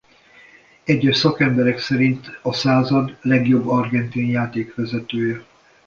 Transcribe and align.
Egyes 0.83 1.17
szakemberek 1.17 1.77
szerint 1.79 2.39
a 2.41 2.53
század 2.53 3.17
legjobb 3.21 3.67
Argentin 3.67 4.27
játékvezetője. 4.29 5.43